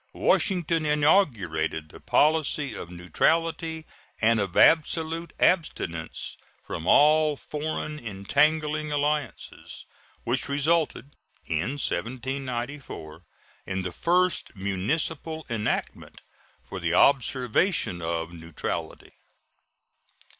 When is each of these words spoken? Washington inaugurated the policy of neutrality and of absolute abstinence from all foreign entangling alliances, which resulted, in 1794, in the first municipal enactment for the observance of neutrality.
Washington 0.15 0.83
inaugurated 0.83 1.89
the 1.89 1.99
policy 1.99 2.73
of 2.73 2.89
neutrality 2.89 3.85
and 4.19 4.39
of 4.39 4.57
absolute 4.57 5.31
abstinence 5.39 6.37
from 6.63 6.87
all 6.87 7.37
foreign 7.37 7.99
entangling 7.99 8.91
alliances, 8.91 9.85
which 10.23 10.49
resulted, 10.49 11.15
in 11.45 11.73
1794, 11.77 13.23
in 13.67 13.83
the 13.83 13.91
first 13.91 14.55
municipal 14.55 15.45
enactment 15.51 16.21
for 16.65 16.79
the 16.79 16.93
observance 16.93 17.85
of 18.01 18.33
neutrality. 18.33 19.11